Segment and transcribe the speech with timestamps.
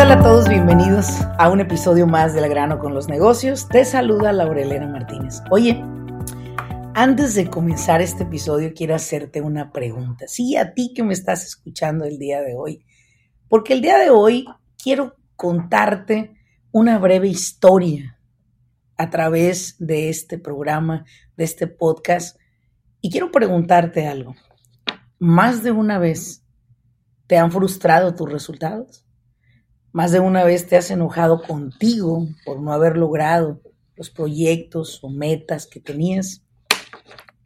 [0.00, 0.48] Tal a todos?
[0.48, 3.68] Bienvenidos a un episodio más del grano con los negocios.
[3.68, 5.42] Te saluda Laurelena Martínez.
[5.50, 5.78] Oye,
[6.94, 10.26] antes de comenzar este episodio, quiero hacerte una pregunta.
[10.26, 12.82] Sí, a ti que me estás escuchando el día de hoy.
[13.46, 14.46] Porque el día de hoy
[14.82, 16.32] quiero contarte
[16.72, 18.18] una breve historia
[18.96, 21.04] a través de este programa,
[21.36, 22.38] de este podcast.
[23.02, 24.34] Y quiero preguntarte algo.
[25.18, 26.42] ¿Más de una vez
[27.26, 29.04] te han frustrado tus resultados?
[29.92, 33.60] ¿Más de una vez te has enojado contigo por no haber logrado
[33.96, 36.44] los proyectos o metas que tenías?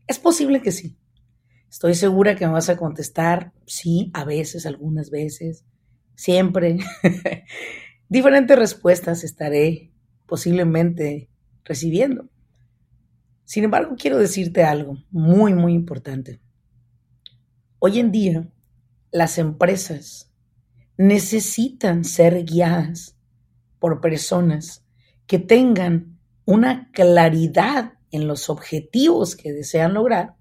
[0.07, 0.99] Es posible que sí.
[1.71, 5.65] Estoy segura que me vas a contestar sí, a veces, algunas veces,
[6.15, 6.79] siempre.
[8.11, 9.91] Diferentes respuestas estaré
[10.27, 11.31] posiblemente
[11.65, 12.29] recibiendo.
[13.47, 16.41] Sin embargo, quiero decirte algo muy, muy importante.
[17.79, 18.49] Hoy en día,
[19.11, 20.34] las empresas
[20.97, 23.17] necesitan ser guiadas
[23.79, 24.85] por personas
[25.27, 30.37] que tengan una claridad en los objetivos que desean lograr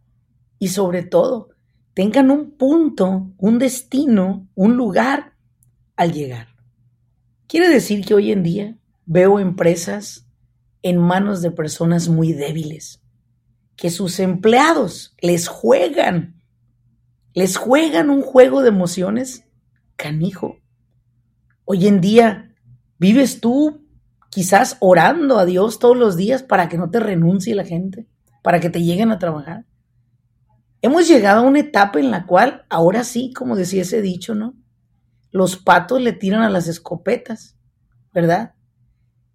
[0.60, 1.50] y sobre todo
[1.94, 5.34] tengan un punto, un destino, un lugar
[5.96, 6.48] al llegar.
[7.48, 10.28] Quiere decir que hoy en día veo empresas
[10.82, 13.02] en manos de personas muy débiles,
[13.76, 16.42] que sus empleados les juegan,
[17.34, 19.46] les juegan un juego de emociones
[19.96, 20.58] canijo.
[21.66, 22.54] Hoy en día
[23.00, 23.86] vives tú
[24.30, 28.08] quizás orando a Dios todos los días para que no te renuncie la gente,
[28.42, 29.66] para que te lleguen a trabajar.
[30.82, 34.56] Hemos llegado a una etapa en la cual, ahora sí, como decía ese dicho, ¿no?
[35.32, 37.58] Los patos le tiran a las escopetas,
[38.12, 38.56] ¿verdad?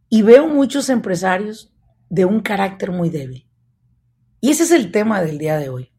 [0.08, 1.72] Y veo muchos empresarios
[2.10, 3.48] de un carácter muy débil.
[4.40, 5.92] Y ese es el tema del día de hoy.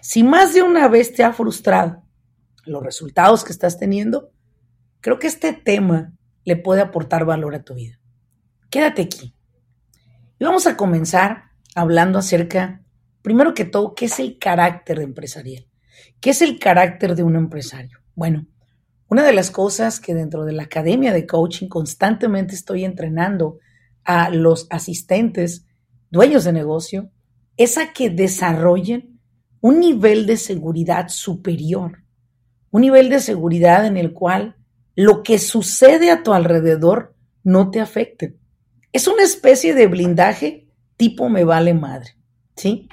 [0.00, 2.05] Si más de una vez te ha frustrado
[2.66, 4.30] los resultados que estás teniendo,
[5.00, 6.12] creo que este tema
[6.44, 7.98] le puede aportar valor a tu vida.
[8.70, 9.34] Quédate aquí.
[10.38, 11.44] Y vamos a comenzar
[11.74, 12.82] hablando acerca,
[13.22, 15.66] primero que todo, qué es el carácter empresarial.
[16.20, 17.98] ¿Qué es el carácter de un empresario?
[18.14, 18.46] Bueno,
[19.08, 23.58] una de las cosas que dentro de la academia de coaching constantemente estoy entrenando
[24.04, 25.64] a los asistentes,
[26.10, 27.10] dueños de negocio,
[27.56, 29.20] es a que desarrollen
[29.60, 32.02] un nivel de seguridad superior,
[32.76, 34.54] un nivel de seguridad en el cual
[34.94, 38.36] lo que sucede a tu alrededor no te afecte.
[38.92, 42.18] Es una especie de blindaje tipo me vale madre,
[42.54, 42.90] ¿sí?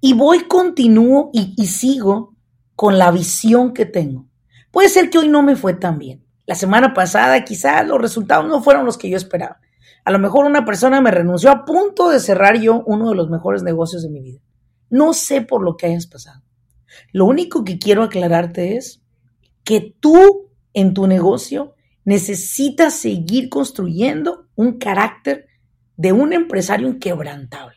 [0.00, 2.36] Y voy, continúo y, y sigo
[2.74, 4.26] con la visión que tengo.
[4.70, 6.24] Puede ser que hoy no me fue tan bien.
[6.46, 9.60] La semana pasada quizás los resultados no fueron los que yo esperaba.
[10.06, 13.28] A lo mejor una persona me renunció a punto de cerrar yo uno de los
[13.28, 14.40] mejores negocios de mi vida.
[14.88, 16.40] No sé por lo que hayas pasado.
[17.12, 19.02] Lo único que quiero aclararte es
[19.68, 21.74] que tú en tu negocio
[22.06, 25.46] necesitas seguir construyendo un carácter
[25.98, 27.76] de un empresario inquebrantable.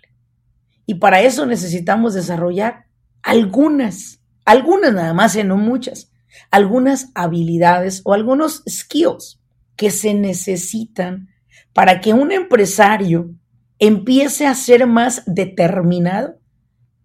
[0.85, 2.85] Y para eso necesitamos desarrollar
[3.23, 6.13] algunas, algunas nada más, y no muchas,
[6.49, 9.41] algunas habilidades o algunos skills
[9.75, 11.27] que se necesitan
[11.73, 13.35] para que un empresario
[13.79, 16.39] empiece a ser más determinado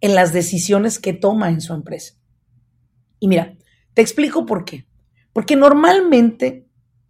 [0.00, 2.14] en las decisiones que toma en su empresa.
[3.18, 3.56] Y mira,
[3.96, 4.84] te explico por qué.
[5.32, 6.66] Porque normalmente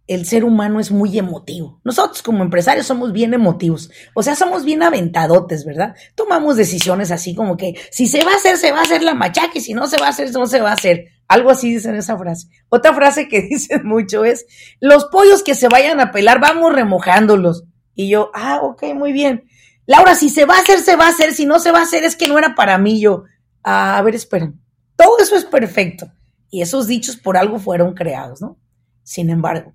[0.07, 1.81] el ser humano es muy emotivo.
[1.83, 3.91] Nosotros como empresarios somos bien emotivos.
[4.13, 5.95] O sea, somos bien aventadotes, ¿verdad?
[6.15, 9.15] Tomamos decisiones así como que si se va a hacer, se va a hacer la
[9.15, 11.09] machaca y si no se va a hacer, no se va a hacer.
[11.27, 12.47] Algo así dicen esa frase.
[12.69, 14.45] Otra frase que dicen mucho es,
[14.79, 17.65] los pollos que se vayan a pelar, vamos remojándolos.
[17.95, 19.43] Y yo, ah, ok, muy bien.
[19.87, 21.33] Laura, si se va a hacer, se va a hacer.
[21.33, 23.01] Si no se va a hacer, es que no era para mí.
[23.01, 23.25] Yo,
[23.61, 24.61] ah, a ver, esperen.
[24.95, 26.13] Todo eso es perfecto.
[26.49, 28.57] Y esos dichos por algo fueron creados, ¿no?
[29.03, 29.73] Sin embargo,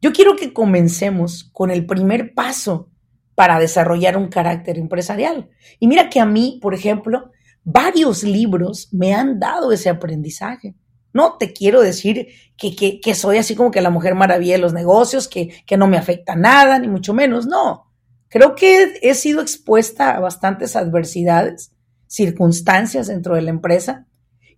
[0.00, 2.90] yo quiero que comencemos con el primer paso
[3.34, 5.48] para desarrollar un carácter empresarial.
[5.78, 7.30] Y mira que a mí, por ejemplo,
[7.62, 10.74] varios libros me han dado ese aprendizaje.
[11.12, 14.72] No te quiero decir que, que, soy así como que la mujer maravilla de los
[14.72, 17.46] negocios, que, que no me afecta nada, ni mucho menos.
[17.46, 17.92] No,
[18.28, 21.72] creo que he sido expuesta a bastantes adversidades,
[22.08, 24.07] circunstancias dentro de la empresa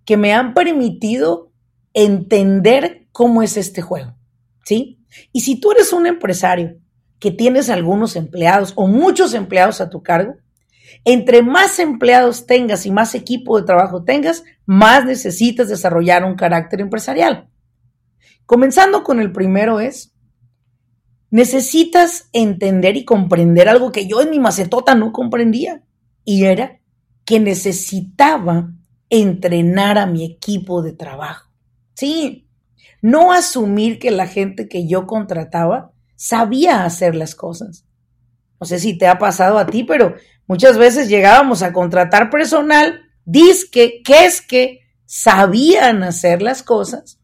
[0.04, 1.52] que me han permitido
[1.92, 4.14] entender cómo es este juego,
[4.64, 5.04] ¿sí?
[5.32, 6.78] Y si tú eres un empresario
[7.18, 10.36] que tienes algunos empleados o muchos empleados a tu cargo,
[11.04, 16.80] entre más empleados tengas y más equipo de trabajo tengas, más necesitas desarrollar un carácter
[16.80, 17.48] empresarial.
[18.46, 20.12] Comenzando con el primero es,
[21.30, 25.84] necesitas entender y comprender algo que yo en mi macetota no comprendía,
[26.24, 26.80] y era
[27.24, 28.72] que necesitaba
[29.10, 31.50] entrenar a mi equipo de trabajo.
[31.94, 32.48] Sí,
[33.02, 37.84] no asumir que la gente que yo contrataba sabía hacer las cosas.
[38.60, 40.14] No sé si te ha pasado a ti, pero
[40.46, 47.20] muchas veces llegábamos a contratar personal, disque, que es que sabían hacer las cosas,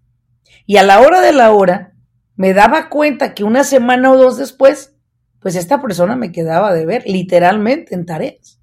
[0.67, 1.93] y a la hora de la hora
[2.35, 4.95] me daba cuenta que una semana o dos después,
[5.41, 8.56] pues esta persona me quedaba de ver literalmente en tareas.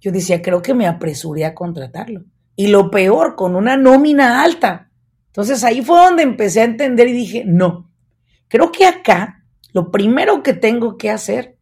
[0.00, 2.24] Yo decía, creo que me apresuré a contratarlo.
[2.56, 4.90] Y lo peor, con una nómina alta.
[5.26, 7.90] Entonces ahí fue donde empecé a entender y dije, no,
[8.48, 11.56] creo que acá lo primero que tengo que hacer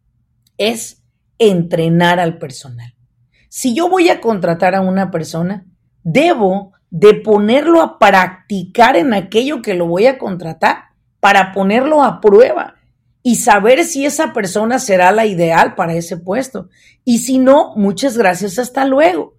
[0.57, 1.03] es
[1.37, 2.95] entrenar al personal.
[3.49, 5.65] Si yo voy a contratar a una persona,
[6.03, 10.85] debo de ponerlo a practicar en aquello que lo voy a contratar
[11.19, 12.78] para ponerlo a prueba
[13.21, 16.69] y saber si esa persona será la ideal para ese puesto.
[17.03, 19.35] Y si no, muchas gracias, hasta luego.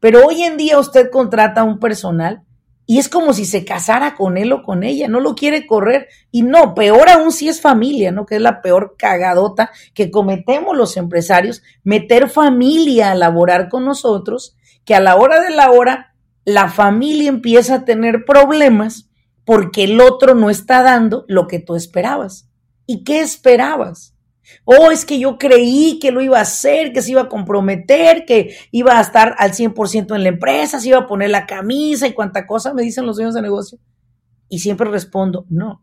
[0.00, 2.42] Pero hoy en día usted contrata a un personal
[2.86, 6.08] y es como si se casara con él o con ella, no lo quiere correr.
[6.30, 8.26] Y no, peor aún si es familia, ¿no?
[8.26, 14.56] Que es la peor cagadota que cometemos los empresarios, meter familia a laborar con nosotros,
[14.84, 16.14] que a la hora de la hora
[16.44, 19.08] la familia empieza a tener problemas
[19.46, 22.50] porque el otro no está dando lo que tú esperabas.
[22.86, 24.14] ¿Y qué esperabas?
[24.64, 28.24] Oh, es que yo creí que lo iba a hacer, que se iba a comprometer,
[28.26, 32.06] que iba a estar al 100% en la empresa, se iba a poner la camisa
[32.06, 33.78] y cuánta cosa me dicen los dueños de negocio.
[34.48, 35.82] Y siempre respondo, no.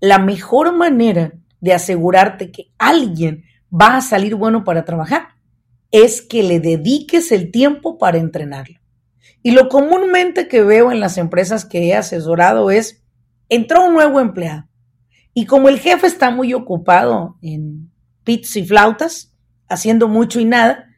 [0.00, 5.28] La mejor manera de asegurarte que alguien va a salir bueno para trabajar
[5.90, 8.80] es que le dediques el tiempo para entrenarlo.
[9.42, 13.04] Y lo comúnmente que veo en las empresas que he asesorado es,
[13.48, 14.64] entró un nuevo empleado.
[15.34, 17.90] Y como el jefe está muy ocupado en
[18.24, 19.32] pits y flautas,
[19.68, 20.88] haciendo mucho y nada,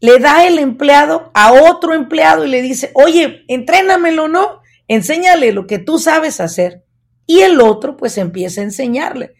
[0.00, 4.60] le da el empleado a otro empleado y le dice, oye, entrénamelo, ¿no?
[4.88, 6.84] Enséñale lo que tú sabes hacer.
[7.26, 9.34] Y el otro pues empieza a enseñarle,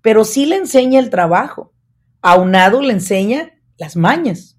[0.00, 1.72] pero sí le enseña el trabajo.
[2.20, 4.56] Aunado le enseña las mañas,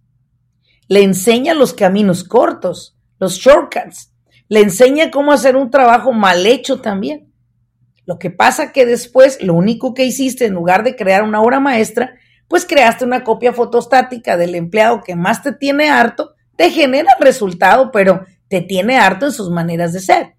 [0.89, 4.11] le enseña los caminos cortos, los shortcuts.
[4.49, 7.32] Le enseña cómo hacer un trabajo mal hecho también.
[8.05, 11.59] Lo que pasa que después lo único que hiciste en lugar de crear una obra
[11.59, 12.15] maestra,
[12.47, 17.25] pues creaste una copia fotostática del empleado que más te tiene harto, te genera el
[17.25, 20.35] resultado, pero te tiene harto en sus maneras de ser.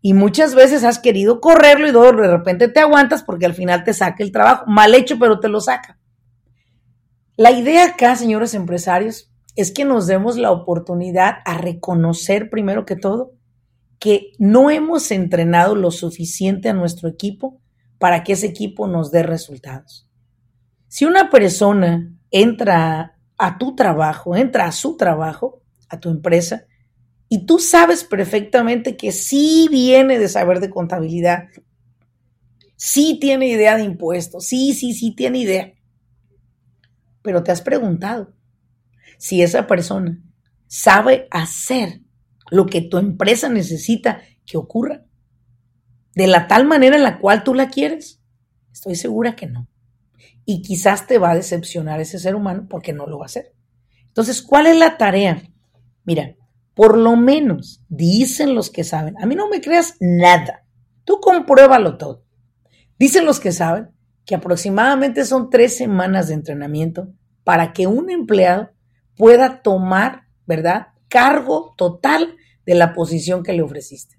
[0.00, 3.94] Y muchas veces has querido correrlo y de repente te aguantas porque al final te
[3.94, 5.98] saca el trabajo, mal hecho, pero te lo saca.
[7.36, 12.96] La idea acá, señores empresarios, es que nos demos la oportunidad a reconocer primero que
[12.96, 13.37] todo
[13.98, 17.60] que no hemos entrenado lo suficiente a nuestro equipo
[17.98, 20.08] para que ese equipo nos dé resultados.
[20.86, 26.66] Si una persona entra a tu trabajo, entra a su trabajo, a tu empresa,
[27.28, 31.48] y tú sabes perfectamente que sí viene de saber de contabilidad,
[32.76, 35.74] sí tiene idea de impuestos, sí, sí, sí tiene idea,
[37.22, 38.32] pero te has preguntado,
[39.18, 40.22] si esa persona
[40.68, 42.00] sabe hacer
[42.50, 45.04] lo que tu empresa necesita que ocurra
[46.14, 48.20] de la tal manera en la cual tú la quieres?
[48.72, 49.68] Estoy segura que no.
[50.44, 53.52] Y quizás te va a decepcionar ese ser humano porque no lo va a hacer.
[54.06, 55.42] Entonces, ¿cuál es la tarea?
[56.04, 56.34] Mira,
[56.74, 59.14] por lo menos dicen los que saben.
[59.20, 60.64] A mí no me creas nada.
[61.04, 62.24] Tú compruébalo todo.
[62.98, 63.90] Dicen los que saben
[64.24, 67.12] que aproximadamente son tres semanas de entrenamiento
[67.44, 68.70] para que un empleado
[69.16, 70.88] pueda tomar, ¿verdad?
[71.08, 72.36] Cargo total
[72.68, 74.18] de la posición que le ofreciste.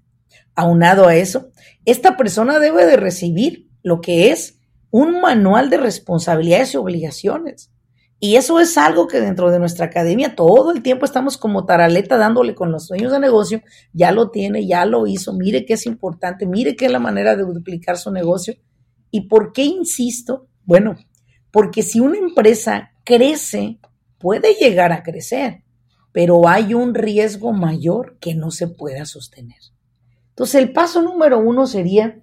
[0.56, 1.52] Aunado a eso,
[1.84, 4.58] esta persona debe de recibir lo que es
[4.90, 7.70] un manual de responsabilidades y obligaciones.
[8.18, 12.16] Y eso es algo que dentro de nuestra academia todo el tiempo estamos como taraleta
[12.18, 13.62] dándole con los dueños de negocio.
[13.92, 17.36] Ya lo tiene, ya lo hizo, mire que es importante, mire qué es la manera
[17.36, 18.54] de duplicar su negocio.
[19.12, 20.48] ¿Y por qué insisto?
[20.64, 20.96] Bueno,
[21.52, 23.78] porque si una empresa crece
[24.18, 25.62] puede llegar a crecer,
[26.12, 29.58] pero hay un riesgo mayor que no se pueda sostener.
[30.30, 32.18] Entonces, el paso número uno sería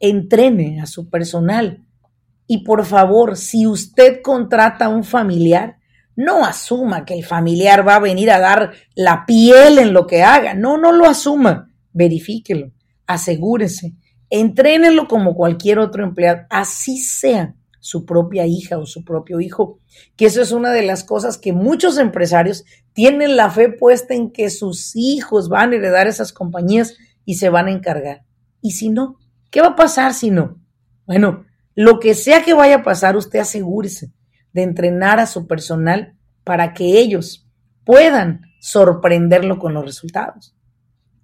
[0.00, 1.84] entrene a su personal.
[2.46, 5.78] Y por favor, si usted contrata a un familiar,
[6.14, 10.22] No asuma que el familiar va a venir a dar la piel en lo que
[10.22, 10.54] haga.
[10.54, 11.70] No, no lo asuma.
[11.92, 12.70] Verifíquelo,
[13.06, 13.94] asegúrese,
[14.28, 19.80] entrénelo como cualquier otro empleado, así sea su propia hija o su propio hijo,
[20.14, 24.30] que eso es una de las cosas que muchos empresarios tienen la fe puesta en
[24.30, 28.24] que sus hijos van a heredar esas compañías y se van a encargar.
[28.60, 29.16] Y si no,
[29.50, 30.62] ¿qué va a pasar si no?
[31.06, 34.12] Bueno, lo que sea que vaya a pasar, usted asegúrese
[34.52, 37.48] de entrenar a su personal para que ellos
[37.84, 40.54] puedan sorprenderlo con los resultados.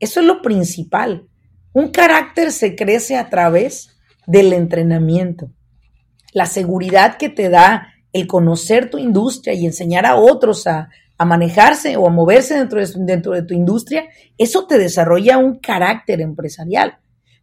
[0.00, 1.28] Eso es lo principal.
[1.72, 3.96] Un carácter se crece a través
[4.26, 5.52] del entrenamiento.
[6.32, 10.88] La seguridad que te da el conocer tu industria y enseñar a otros a,
[11.24, 14.04] manejarse o a moverse dentro de, dentro de tu industria,
[14.36, 16.98] eso te desarrolla un carácter empresarial.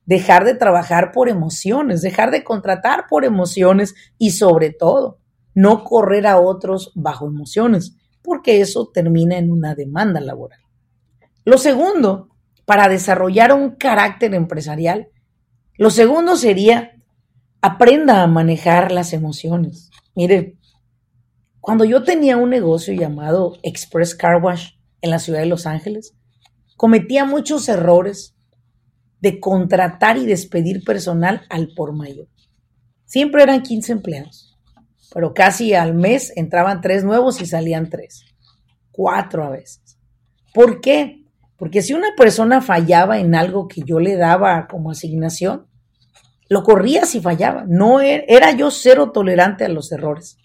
[0.06, 5.20] Dejar de trabajar por emociones, dejar de contratar por emociones y sobre todo,
[5.54, 10.60] no correr a otros bajo emociones, porque eso termina en una demanda laboral.
[11.44, 12.30] Lo segundo,
[12.66, 15.10] para desarrollar un carácter empresarial,
[15.78, 16.96] lo segundo sería
[17.66, 19.90] aprenda a manejar las emociones.
[20.14, 20.60] Mire,
[21.60, 26.14] cuando yo tenía un negocio llamado Express Car Wash en la ciudad de Los Ángeles,
[26.78, 28.36] cometía muchos errores
[29.20, 32.28] de contratar y despedir personal al por mayor.
[33.06, 34.56] Siempre eran 15 empleados,
[35.12, 38.26] pero casi al mes entraban tres nuevos y salían tres,
[38.92, 39.98] cuatro a veces.
[40.54, 41.26] ¿Por qué?
[41.58, 45.66] Porque si una persona fallaba en algo que yo le daba como asignación,
[46.48, 47.66] lo corría si fallaba.
[47.68, 50.38] No era, era yo cero tolerante a los errores.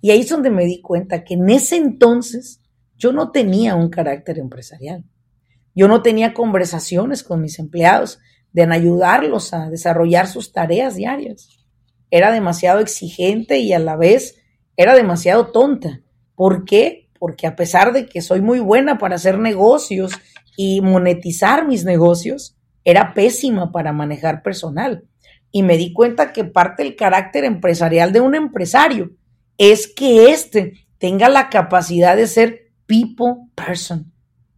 [0.00, 2.60] Y ahí es donde me di cuenta que en ese entonces
[2.96, 5.04] yo no tenía un carácter empresarial.
[5.74, 8.18] Yo no tenía conversaciones con mis empleados
[8.52, 11.48] de ayudarlos a desarrollar sus tareas diarias.
[12.10, 14.36] Era demasiado exigente y a la vez
[14.76, 16.00] era demasiado tonta.
[16.34, 17.08] ¿Por qué?
[17.18, 20.12] Porque a pesar de que soy muy buena para hacer negocios
[20.56, 25.08] y monetizar mis negocios, era pésima para manejar personal
[25.52, 29.12] y me di cuenta que parte del carácter empresarial de un empresario
[29.58, 34.12] es que éste tenga la capacidad de ser people person,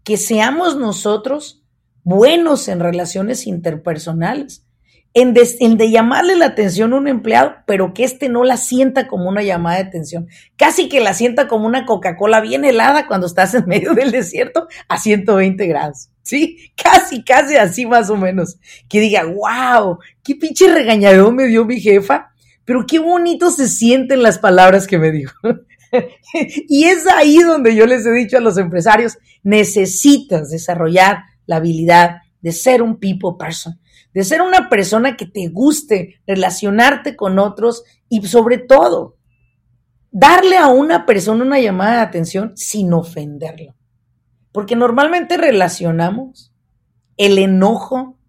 [0.04, 1.62] que seamos nosotros
[2.04, 4.64] buenos en relaciones interpersonales,
[5.14, 9.28] en de, llamarle la atención a un empleado, pero que éste no la sienta como
[9.28, 13.54] una llamada de atención, casi que la sienta como una Coca-Cola bien helada cuando estás
[13.54, 16.10] en medio del desierto a 120 grados.
[16.24, 18.56] Sí, casi, casi así más o menos.
[18.88, 22.32] Que diga, wow, qué pinche regañadón me dio mi jefa,
[22.64, 25.36] pero qué bonito se sienten las palabras que me dijo.
[26.68, 32.16] y es ahí donde yo les he dicho a los empresarios, necesitas desarrollar la habilidad
[32.40, 33.78] de ser un people person
[34.14, 39.16] de ser una persona que te guste relacionarte con otros y sobre todo,
[40.12, 43.74] darle a una persona una llamada de atención sin ofenderlo.
[44.54, 46.52] Porque normalmente relacionamos
[47.16, 48.20] el enojo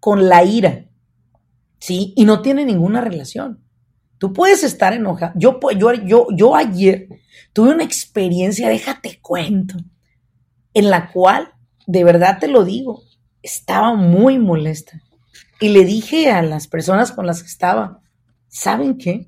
[0.00, 0.84] con la ira,
[1.78, 2.12] ¿sí?
[2.14, 3.64] Y no tiene ninguna relación.
[4.18, 5.32] Tú puedes estar enojado.
[5.34, 7.08] Yo, yo, yo, yo ayer
[7.54, 9.78] tuve una experiencia, déjate cuento,
[10.74, 11.54] en la cual,
[11.86, 13.02] de verdad te lo digo,
[13.42, 15.02] estaba muy molesta.
[15.58, 18.02] Y le dije a las personas con las que estaba,
[18.46, 19.26] ¿saben qué?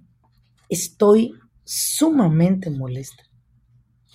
[0.69, 1.33] Estoy
[1.65, 3.23] sumamente molesta.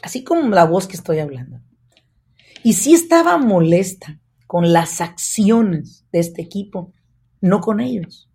[0.03, 1.59] Así como la voz que estoy hablando.
[2.63, 6.93] Y sí estaba molesta con las acciones de este equipo,
[7.39, 8.29] no con ellos.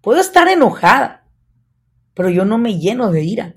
[0.00, 1.28] Puedo estar enojada,
[2.14, 3.56] pero yo no me lleno de ira,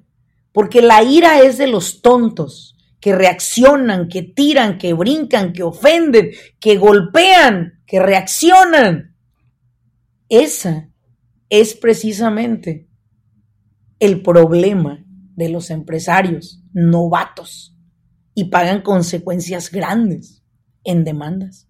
[0.51, 6.31] porque la ira es de los tontos que reaccionan, que tiran, que brincan, que ofenden,
[6.59, 9.15] que golpean, que reaccionan.
[10.27, 10.89] Esa
[11.49, 12.87] es precisamente
[13.99, 17.74] el problema de los empresarios novatos
[18.35, 20.43] y pagan consecuencias grandes
[20.83, 21.67] en demandas.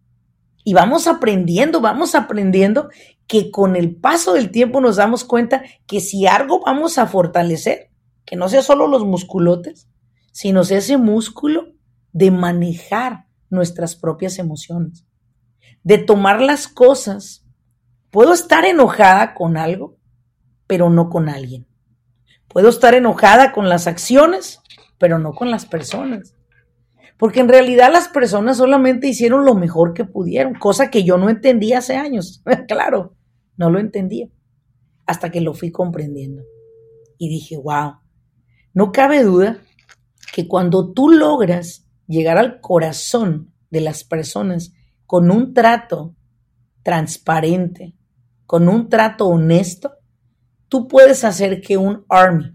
[0.66, 2.90] Y vamos aprendiendo, vamos aprendiendo
[3.28, 7.92] que con el paso del tiempo nos damos cuenta que si algo vamos a fortalecer,
[8.26, 9.88] que no sea solo los musculotes,
[10.34, 11.70] sino ese músculo
[12.12, 15.06] de manejar nuestras propias emociones,
[15.84, 17.46] de tomar las cosas
[18.16, 19.98] Puedo estar enojada con algo,
[20.68, 21.68] pero no con alguien.
[22.48, 24.62] Puedo estar enojada con las acciones,
[24.98, 26.34] pero no con las personas.
[27.18, 31.30] Porque en realidad las personas solamente hicieron lo mejor que pudieron, cosa que yo no
[31.30, 32.44] entendía hace años.
[32.68, 33.16] claro,
[33.58, 34.28] no lo entendía.
[35.06, 36.44] Hasta que lo fui comprendiendo.
[37.18, 37.98] Y dije, wow,
[38.74, 39.60] no cabe duda
[40.34, 44.74] que cuando tú logras llegar al corazón de las personas
[45.06, 46.16] con un trato
[46.84, 47.96] transparente,
[48.46, 49.94] con un trato honesto,
[50.68, 52.52] tú puedes hacer que un army,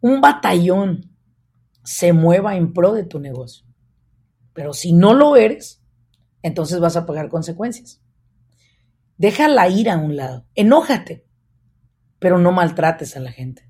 [0.00, 1.09] un batallón
[1.90, 3.66] se mueva en pro de tu negocio.
[4.52, 5.82] Pero si no lo eres,
[6.40, 8.00] entonces vas a pagar consecuencias.
[9.16, 10.46] Deja la ira a un lado.
[10.54, 11.26] Enójate,
[12.20, 13.68] pero no maltrates a la gente.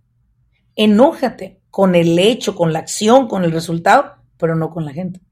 [0.77, 5.23] Enójate con el hecho, con la acción, con el resultado, pero no con la gente.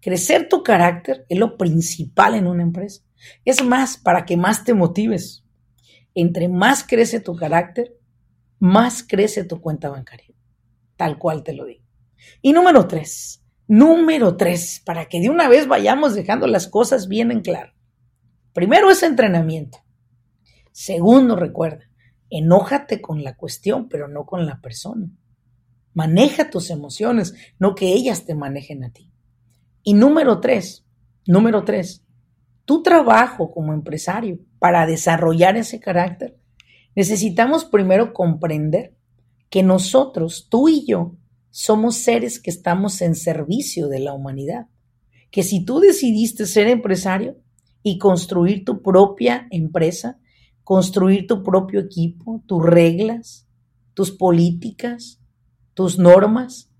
[0.00, 3.04] Crecer tu carácter es lo principal en una empresa.
[3.44, 5.44] Es más, para que más te motives.
[6.14, 7.96] Entre más crece tu carácter,
[8.58, 10.34] más crece tu cuenta bancaria.
[10.96, 11.87] Tal cual te lo digo.
[12.42, 17.30] Y número tres, número tres, para que de una vez vayamos dejando las cosas bien
[17.30, 17.72] en claro.
[18.52, 19.78] Primero es entrenamiento.
[20.72, 21.84] Segundo, recuerda,
[22.30, 25.08] enójate con la cuestión, pero no con la persona.
[25.94, 29.12] Maneja tus emociones, no que ellas te manejen a ti.
[29.82, 30.86] Y número tres,
[31.26, 32.04] número tres,
[32.64, 36.38] tu trabajo como empresario para desarrollar ese carácter,
[36.94, 38.94] necesitamos primero comprender
[39.50, 41.16] que nosotros, tú y yo,
[41.50, 44.68] somos seres que estamos en servicio de la humanidad.
[45.30, 47.36] Que si tú decidiste ser empresario
[47.82, 50.18] y construir tu propia empresa,
[50.64, 53.46] construir tu propio equipo, tus reglas,
[53.94, 55.20] tus políticas,
[55.74, 56.70] tus normas,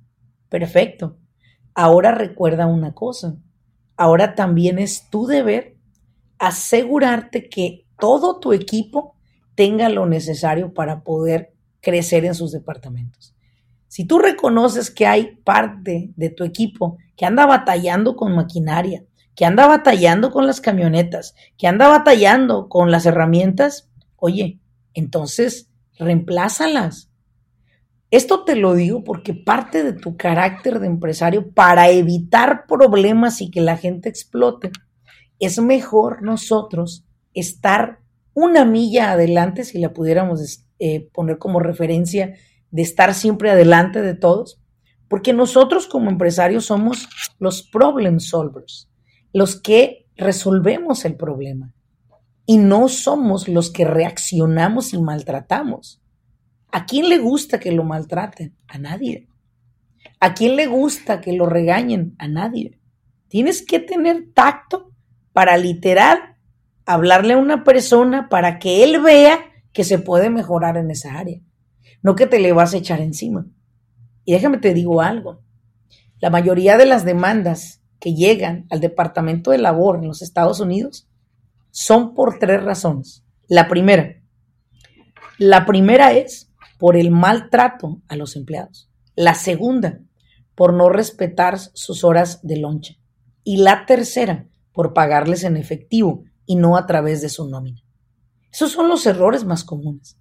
[0.49, 1.19] perfecto.
[1.75, 3.37] Ahora recuerda una cosa,
[3.97, 5.77] ahora también es tu deber
[6.39, 9.17] asegurarte que todo tu equipo
[9.55, 13.35] tenga lo necesario para poder crecer en sus departamentos.
[13.89, 19.05] Si tú reconoces que hay parte de tu equipo que anda batallando con maquinaria,
[19.35, 24.61] que anda batallando con las camionetas, que anda batallando con las herramientas, oye,
[24.95, 27.11] entonces reemplázalas.
[28.11, 33.51] Esto te lo digo porque parte de tu carácter de empresario para evitar problemas y
[33.51, 34.71] que la gente explote,
[35.39, 38.01] es mejor nosotros estar
[38.35, 42.35] una milla adelante, si la pudiéramos eh, poner como referencia
[42.71, 44.61] de estar siempre adelante de todos,
[45.09, 47.09] porque nosotros como empresarios somos
[47.39, 48.91] los problem solvers,
[49.33, 51.75] los que resolvemos el problema
[52.47, 56.03] y no somos los que reaccionamos y maltratamos.
[56.71, 58.55] ¿A quién le gusta que lo maltraten?
[58.67, 59.29] A nadie.
[60.21, 62.15] ¿A quién le gusta que lo regañen?
[62.19, 62.79] A nadie.
[63.29, 64.91] Tienes que tener tacto
[65.33, 66.37] para literal
[66.85, 69.39] hablarle a una persona para que él vea
[69.73, 71.41] que se puede mejorar en esa área
[72.03, 73.47] no que te le vas a echar encima.
[74.25, 75.43] Y déjame te digo algo,
[76.21, 81.09] la mayoría de las demandas que llegan al Departamento de Labor en los Estados Unidos
[81.71, 83.25] son por tres razones.
[83.49, 84.21] La primera,
[85.39, 88.91] la primera es por el maltrato a los empleados.
[89.15, 90.01] La segunda,
[90.55, 93.01] por no respetar sus horas de lonche.
[93.45, 97.81] Y la tercera, por pagarles en efectivo y no a través de su nómina.
[98.51, 100.19] Esos son los errores más comunes.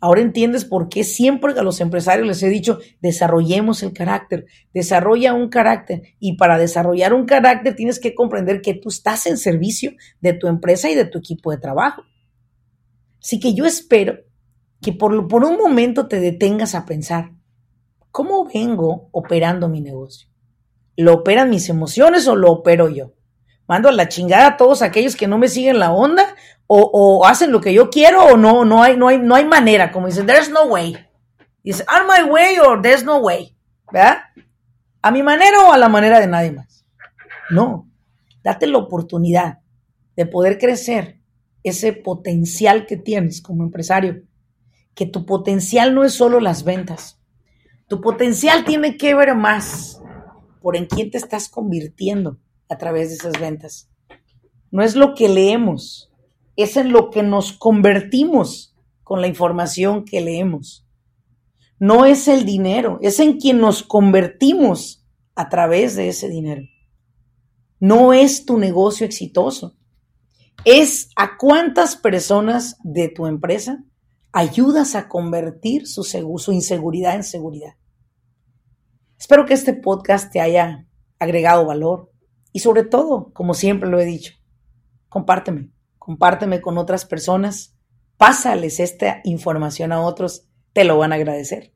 [0.00, 5.34] Ahora entiendes por qué siempre a los empresarios les he dicho, desarrollemos el carácter, desarrolla
[5.34, 6.02] un carácter.
[6.20, 10.46] Y para desarrollar un carácter tienes que comprender que tú estás en servicio de tu
[10.46, 12.02] empresa y de tu equipo de trabajo.
[13.20, 14.18] Así que yo espero
[14.80, 17.32] que por, por un momento te detengas a pensar,
[18.12, 20.28] ¿cómo vengo operando mi negocio?
[20.96, 23.17] ¿Lo operan mis emociones o lo opero yo?
[23.68, 26.34] ¿Mando a la chingada a todos aquellos que no me siguen la onda
[26.66, 29.92] o, hacen lo que yo quiero o no, no hay, no hay, no hay manera,
[29.92, 30.96] como dicen, there's no way.
[31.62, 33.56] Dice, on my way or there's no way,
[33.92, 34.18] ¿verdad?
[35.02, 36.86] A mi manera o a la manera de nadie más.
[37.50, 37.88] No,
[38.42, 39.60] date la oportunidad
[40.16, 41.20] de poder crecer
[41.62, 44.22] ese potencial que tienes como empresario,
[44.94, 47.20] que tu potencial no es solo las ventas,
[47.86, 50.02] tu potencial tiene que ver más
[50.60, 53.90] por en quién te estás convirtiendo a través de esas ventas.
[54.70, 56.12] No es lo que leemos,
[56.56, 60.86] es en lo que nos convertimos con la información que leemos.
[61.78, 66.62] No es el dinero, es en quien nos convertimos a través de ese dinero.
[67.80, 69.76] No es tu negocio exitoso,
[70.64, 73.84] es a cuántas personas de tu empresa
[74.32, 76.02] ayudas a convertir su,
[76.52, 77.74] inseguridad en seguridad.
[79.18, 80.86] Espero que este podcast te haya
[81.18, 82.12] agregado valor
[82.52, 84.34] y sobre todo, como siempre lo he dicho,
[85.08, 85.70] compárteme
[86.08, 87.76] compárteme con otras personas,
[88.16, 91.74] pásales esta información a otros, te lo van a agradecer.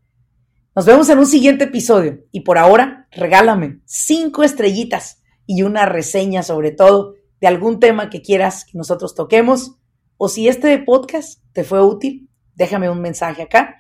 [0.75, 6.43] Nos vemos en un siguiente episodio y por ahora regálame cinco estrellitas y una reseña
[6.43, 9.77] sobre todo de algún tema que quieras que nosotros toquemos
[10.17, 13.77] o si este podcast te fue útil, déjame un mensaje acá.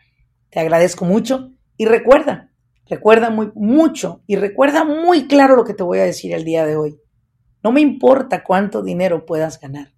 [0.50, 2.51] Te agradezco mucho y recuerda,
[2.92, 6.66] recuerda muy mucho y recuerda muy claro lo que te voy a decir el día
[6.66, 7.00] de hoy.
[7.62, 9.94] No me importa cuánto dinero puedas ganar.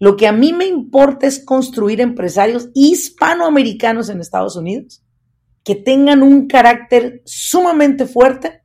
[0.00, 5.04] Lo que a mí me importa es construir empresarios hispanoamericanos en Estados Unidos
[5.62, 8.62] que tengan un carácter sumamente fuerte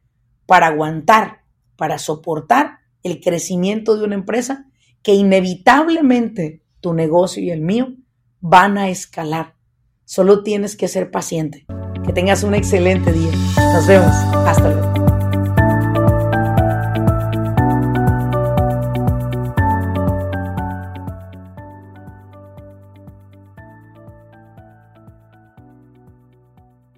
[0.48, 1.44] para aguantar,
[1.76, 4.66] para soportar el crecimiento de una empresa
[5.04, 7.94] que inevitablemente tu negocio y el mío
[8.40, 9.54] van a escalar.
[10.04, 11.68] Solo tienes que ser paciente.
[12.08, 13.32] Que tengas un excelente día.
[13.58, 14.16] Nos vemos.
[14.48, 15.07] Hasta luego.